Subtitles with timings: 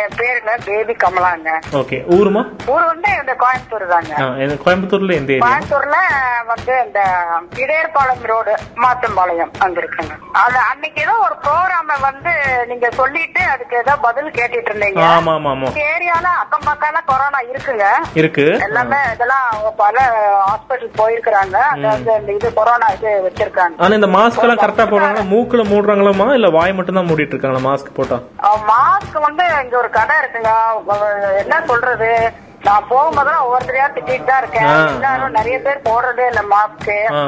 [0.00, 1.50] என் பேருங்க baby கமலாங்க.
[1.80, 2.42] Okay ஊருமா
[2.72, 4.12] ஊர் வந்து இந்த கோயம்புத்தூர் தாங்க.
[4.64, 5.98] கோயம்புத்தூர்ல எந்த கோயம்புத்தூர்ல
[6.52, 7.00] வந்து இந்த
[7.62, 8.52] இடையர்பாளையம் ரோடு
[8.84, 12.32] மாத்தம்பாளையம் அங்க இருக்குங்க அது அன்னைக்கு ஏதோ ஒரு ப்ரோக்ராம வந்து
[12.70, 15.02] நீங்க சொல்லிட்டு அதுக்கு ஏதோ பதில் கேட்டுட்டு இருந்தீங்க.
[15.16, 15.68] ஆமா ஆமா ஆமா.
[15.90, 17.86] ஏரியால அக்கம் பக்கம் கொரோனா இருக்குங்க.
[18.20, 18.44] இருக்கு.
[18.66, 19.48] எல்லாமே இதெல்லாம்
[19.82, 19.96] பல
[20.48, 21.56] ஹாஸ்பிட்டல் போயிருக்கிறாங்க.
[21.72, 23.76] அங்க வந்து இந்த இது கொரோனா இது வச்சிருக்காங்க.
[23.84, 25.26] ஆனா இந்த மாஸ்க் எல்லாம் கரெக்டா போடுறாங்களா?
[25.34, 28.18] மூக்குல மூடுறாங்களாமா இல்ல வாய் மட்டும் தான் மூடிட்டு இருக்காங்களா மாஸ்க் போட்டா?
[28.72, 30.50] மாஸ்க் வந்து இங்க ஒரு கடை இருக்குங்க.
[31.42, 32.10] என்ன சொல்றது?
[32.66, 34.68] நான் போகும்போதெல்லாம் ஒவ்வொருத்தரையா திட்டிட்டு தான் இருக்கேன்.
[34.92, 37.20] எல்லாரும் நிறைய பேர் போடுறதே இல்ல மாஸ்க் ஆ,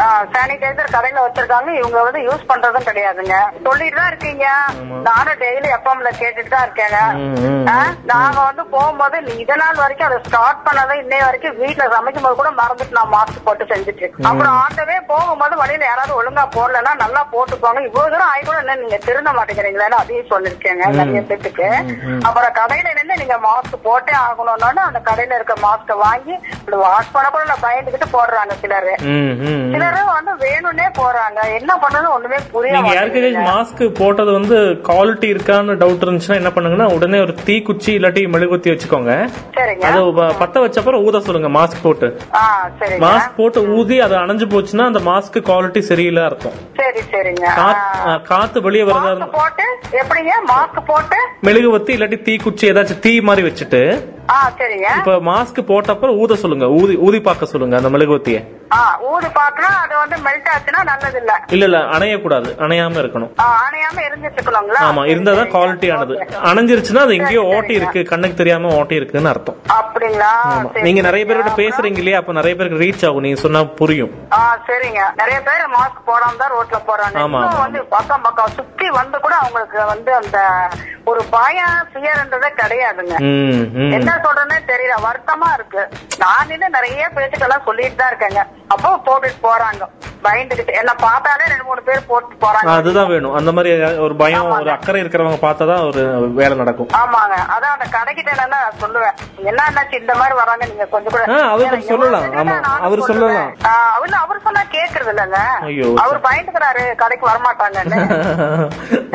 [0.00, 0.04] ஆ.
[0.34, 1.70] சானிடைசர் கடையில வச்சிருக்காங்க.
[1.80, 3.36] இவங்க வந்து யூஸ் பண்றதும் கிடையாதுங்க.
[3.66, 4.46] சொல்லிட்டு தான் இருக்கீங்க.
[5.08, 7.00] நானும் டெய்லி எஃப்எம்ல கேட்டுட்டு தான் இருக்கேங்க.
[8.10, 12.50] நாங்க வந்து போகும்போது இத நாள் வரைக்கும் அதை ஸ்டார்ட் பண்ணதை இன்னைய வரைக்கும் வீட்டுல சமைக்கும் போது கூட
[12.60, 14.28] மறந்துட்டு நான் மாஸ்க் போட்டு செஞ்சுட்டு இருக்கேன்.
[14.30, 17.82] அப்புறம் ஆண்டவே போகும்போது வழியில யாராவது ஒழுங்கா போடலன்னா நல்லா போட்டுக்கோங்க.
[17.88, 21.68] இவ்வளவு தூரம் ஆகி கூட என்ன நீங்க திருந்த மாட்டேங்கிறீங்களேன்னு அதையும் சொல்லிருக்கேங்க நிறைய பேத்துக்கு.
[22.28, 26.34] அப்புறம் கடையில இருந்து நீங்க மாஸ்க் போட்டே ஆகணும்னு அந்த கடையில இருக்க மாஸ்க வாங்கி
[26.84, 28.94] வாஷ் பண்ண கூட நான் பயந்துகிட்டு போடுறாங்க சிலரு.
[29.74, 33.20] சிலரு வந்து வேணும்னே போறாங்க என்ன பண்றது ஒண்ணுமே புரிய நீங்க மாட்டேங்குது.
[33.20, 34.56] யாருக்காச்சும் மாஸ்க் போட்டது வந்து
[34.88, 39.12] குவாலிட்டி இருக்கான்னு டவுட் இருந்துச்சுன்னா என்ன பண்ணுங்கன்னா உடனே ஒரு தீக்குச்சி இல்லாட்டி மெழுகுத்தி வச்சுக்கோங்க.
[39.90, 40.00] அது
[40.42, 42.08] பத்த வச்ச அப்புறம் ஊத சொல்லுங்க மாஸ்க் போட்டு.
[43.06, 47.46] மாஸ்க் போட்டு ஊதி அது அணைஞ்சு போச்சுன்னா அந்த மாஸ்க் குவாலிட்டி சரியில்லை அர்த்தம் சரி சரிங்க.
[48.30, 49.64] காத்து வெளியே வரதா போட்டு
[50.00, 50.32] எப்படிங்க?
[50.52, 51.18] மாஸ்க் போட்டு?
[51.46, 53.80] மெழுகுவத்தி இல்லாட்டி தீக்குச்சி ஏதாச்சும் தீ மாதிரி வச்சுட்டு
[54.98, 56.66] இப்ப மாஸ்க் போட்டப்ப ஊத சொல்லுங்க.
[56.80, 58.40] ஊதி ஊதி பார்க்க சொல்லுங்க அந்த மெழுகுவத்தியை
[59.10, 62.48] ஊது பாக்குறா அது வந்து மெல்ட் ஆச்சுன்னா நல்லது இல்ல இல்ல இல்ல அணையக்கூடாது.
[62.64, 63.30] அணையாம இருக்கணும்.
[63.64, 66.14] அணையாம இருந்துச்சுக்கணுங்களா ஆமா இருந்தாதான் குவாலிட்டி ஆனது.
[66.50, 68.02] அணைஞ்சிருச்சுன்னா அது எங்கேயோ ஓட்டி இருக்கு.
[68.12, 69.58] கண்ணுக்கு தெரியாம ஓட்டி இருக்குன்னு அர்த்தம்.
[69.78, 70.32] அப்படிங்களா?
[70.86, 71.60] நீங்க நிறைய பேரோட சரிங்க.
[71.62, 73.24] பேசுறீங்க இல்லையா அப்ப நிறைய பேருக்கு ரீச் ஆகும்.
[73.26, 74.12] நீங்க சொன்னா புரியும்.
[74.68, 75.02] சரிங்க.
[75.22, 77.16] நிறைய பேர் மாஸ்க் போடாம தான் ரோட்ல போறாங்க.
[77.24, 80.38] ஆமா, வந்து பக்கம் பக்கம் சுத்தி வந்து கூட அவங்களுக்கு வந்து அந்த
[81.06, 83.16] ஒரு பயம் ஃபியர்ன்றதே கிடையாதுங்க.
[83.98, 84.94] என்ன சொல்றேன்னே தெரியல.
[85.06, 85.82] வருத்தமா இருக்கு.
[86.22, 88.42] நான் நிறைய பேச்சுக்கெல்லாம் சொல்லிட்டு தான் இருக்கேங்க.
[88.68, 89.82] அப்போ போட்டுட்டு போறாங்க.
[90.24, 92.66] பயந்துகிட்டு என்ன பார்த்தாலே ரெண்டு மூணு பேர் போட்டு போறாங்க.
[92.66, 93.34] அதுதான் வேணும்.
[93.34, 96.88] அந்த மாதிரி ஒரு பயம் ஒரு அக்கறை இருக்கிறவங்க பார்த்தாதான் ஒரு வேலை நடக்கும்.
[96.88, 97.36] ஆமாங்க.
[97.46, 99.44] அதான் அந்த கடைக்கிட்ட என்னன்னா நான் சொல்லுவேன்.
[99.44, 102.22] என்ன என்னாச்சு இந்த மாதிரி வராங்க நீங்க கொஞ்சம் கூட ஏன்னா, சொல்லலாம்.
[102.22, 103.00] ஆமா, அவர்.
[103.00, 103.54] சொல்லலாம்.
[103.92, 105.38] அவர் அவர் சொன்னா கேக்குறது இல்லங்க.
[105.94, 108.00] அவர் பயந்துக்கிறாரு கடைக்கு வரமாட்டாங்கன்னு.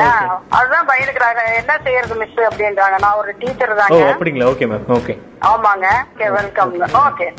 [0.00, 1.54] ஆ, அதுதான் பயந்துக்கிறாங்க.
[1.56, 2.98] என்ன செய்யறது மிஸ் அப்படின்றாங்க.
[2.98, 4.48] நான் ஒரு டீச்சர் ஓ தாங்க அப்படிங்களா?
[4.48, 5.18] Okay ma'am okay.
[5.40, 5.86] ஆமாங்க.
[6.30, 7.32] Welcome okay.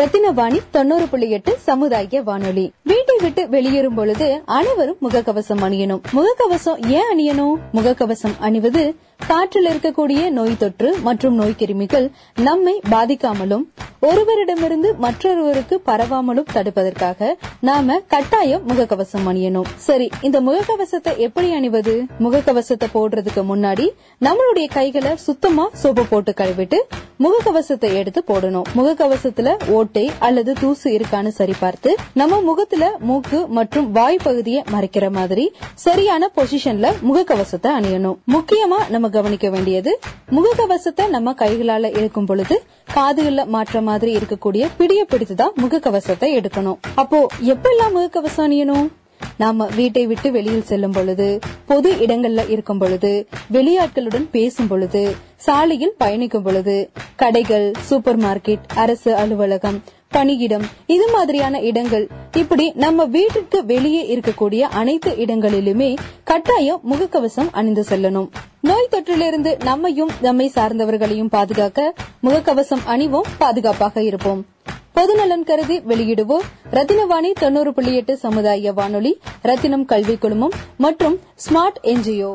[0.00, 2.72] ரத்தினவாணி தொண்ணூறு புள்ளி எட்டு சமுதாய வானொலி.
[2.82, 6.00] வீட்டை விட்டு வெளியேறும் பொழுது அனைவரும் முகக்கவசம் அணியணும்.
[6.12, 7.54] முகக்கவசம் ஏன் அணியணும்?
[7.74, 8.94] முகக்கவசம் அணிவது
[9.26, 12.10] காற்றில் இருக்கக்கூடிய நோய் தொற்று மற்றும் நோய் கிருமிகள்
[12.42, 13.64] நம்மை பாதிக்காமலும்
[14.08, 19.66] ஒருவரிடமிருந்து மற்றொருவருக்கு பரவாமலும் தடுப்பதற்காக நாம கட்டாயம் முகக்கவசம் அணியணும்.
[19.76, 21.94] சரி இந்த முகக்கவசத்தை எப்படி அணிவது?
[22.24, 23.86] முகக்கவசத்தை போடுறதுக்கு முன்னாடி
[24.26, 26.80] நம்மளுடைய கைகளை சுத்தமா சோப்பு போட்டு கழுவிட்டு
[27.24, 28.66] முகக்கவசத்தை எடுத்து போடணும்.
[28.76, 29.48] முகக்கவசத்துல
[29.78, 35.44] ஓட்டை அல்லது தூசு இருக்கான்னு சரி பார்த்து நம்ம முகத்துல மூக்கு மற்றும் வாய் பகுதியை மறைக்கிற மாதிரி
[35.86, 38.18] சரியான பொசிஷன்ல முகக்கவசத்தை அணியணும்.
[38.36, 39.94] முக்கியமா நம்ம கவனிக்க வேண்டியது
[40.38, 42.56] முகக்கவசத்தை நம்ம கைகளால இருக்கும் பொழுது
[42.94, 46.80] காதுகள்ல மாற்ற மாதிரி இருக்கக்கூடிய பிடிய பிடித்துதான் முகக்கவசத்தை எடுக்கணும்.
[46.94, 48.88] அப்போ எப்பெல்லாம் முகக்கவசம் அணியணும்?
[49.36, 55.02] நாம வீட்டை விட்டு வெளியில் செல்லும் பொழுது பொது இடங்கள்ல இருக்கும் பொழுது வெளியாட்களுடன் பேசும் பொழுது
[55.36, 62.08] சாலையில் பயணிக்கும் பொழுது கடைகள் சூப்பர் மார்க்கெட் அரசு அலுவலகம் பணியிடம் இது மாதிரியான இடங்கள்.
[62.32, 68.28] இப்படி நம்ம வீட்டுக்கு வெளியே இருக்கக்கூடிய அனைத்து இடங்களிலுமே கட்டாயம் முகக்கவசம் அணிந்து செல்லணும்.
[68.60, 74.46] நோய் தொற்றிலிருந்து நம்மையும் நம்மை சார்ந்தவர்களையும் பாதுகாக்க முகக்கவசம் அணிவோம் பாதுகாப்பாக இருப்போம்.
[74.94, 82.32] பொதுநலன் கருதி வெளியிடுவோர் ரத்தினவாணி தொண்ணூறு புள்ளி எட்டு சமுதாய வானொலி ரத்தினம் கல்வி குழுமம் மற்றும் ஸ்மார்ட் என்ஜிஓ.